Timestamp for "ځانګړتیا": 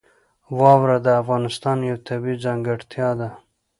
2.45-3.09